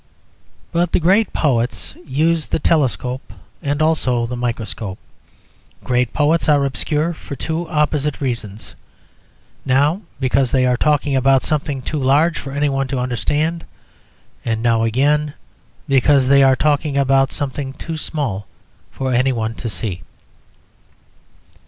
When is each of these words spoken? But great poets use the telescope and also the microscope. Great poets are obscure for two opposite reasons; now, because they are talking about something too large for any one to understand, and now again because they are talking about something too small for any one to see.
But 0.71 0.91
great 0.99 1.31
poets 1.31 1.93
use 2.07 2.47
the 2.47 2.57
telescope 2.57 3.31
and 3.61 3.83
also 3.83 4.25
the 4.25 4.35
microscope. 4.35 4.97
Great 5.83 6.11
poets 6.11 6.49
are 6.49 6.65
obscure 6.65 7.13
for 7.13 7.35
two 7.35 7.69
opposite 7.69 8.19
reasons; 8.19 8.73
now, 9.63 10.01
because 10.19 10.49
they 10.51 10.65
are 10.65 10.75
talking 10.75 11.15
about 11.15 11.43
something 11.43 11.83
too 11.83 11.99
large 11.99 12.39
for 12.39 12.51
any 12.51 12.67
one 12.67 12.87
to 12.87 12.97
understand, 12.97 13.63
and 14.43 14.63
now 14.63 14.81
again 14.81 15.35
because 15.87 16.29
they 16.29 16.41
are 16.41 16.55
talking 16.55 16.97
about 16.97 17.31
something 17.31 17.71
too 17.71 17.95
small 17.95 18.47
for 18.89 19.13
any 19.13 19.31
one 19.31 19.53
to 19.53 19.69
see. 19.69 20.01